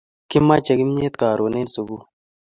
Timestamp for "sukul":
1.73-2.01